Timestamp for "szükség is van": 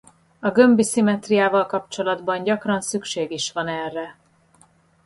2.81-3.67